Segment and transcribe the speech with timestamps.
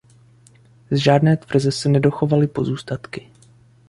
[0.91, 3.29] Z žádné tvrze se nedochovaly pozůstatky.